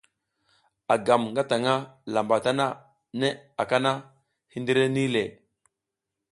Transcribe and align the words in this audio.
A 0.93 0.95
gam 1.05 1.21
ngataƞʼha 1.33 1.75
lamba 2.13 2.35
tana, 2.43 2.65
neʼe 3.19 3.29
aka 3.61 3.77
na, 3.83 3.91
hindire 4.53 4.85
nih 4.93 5.11
le. 5.13 5.23